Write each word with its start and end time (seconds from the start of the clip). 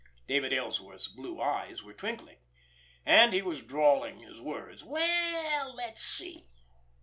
David 0.25 0.51
Ellsworth's 0.51 1.07
blue 1.07 1.39
eyes 1.39 1.83
were 1.83 1.93
twinkling, 1.93 2.39
and 3.05 3.33
he 3.33 3.43
was 3.43 3.61
drawling 3.61 4.17
his 4.19 4.41
words. 4.41 4.83
"Well, 4.83 5.75
let's 5.75 6.01
see! 6.01 6.47